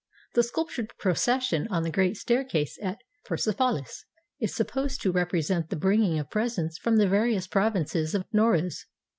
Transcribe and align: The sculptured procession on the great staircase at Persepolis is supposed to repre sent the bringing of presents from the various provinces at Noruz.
The 0.33 0.41
sculptured 0.41 0.91
procession 0.97 1.67
on 1.67 1.83
the 1.83 1.91
great 1.91 2.17
staircase 2.17 2.79
at 2.81 2.97
Persepolis 3.23 4.03
is 4.39 4.51
supposed 4.55 4.99
to 5.03 5.13
repre 5.13 5.45
sent 5.45 5.69
the 5.69 5.75
bringing 5.75 6.17
of 6.17 6.31
presents 6.31 6.79
from 6.79 6.97
the 6.97 7.07
various 7.07 7.45
provinces 7.45 8.15
at 8.15 8.25
Noruz. 8.33 8.87